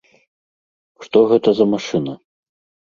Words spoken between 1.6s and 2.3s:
за машына?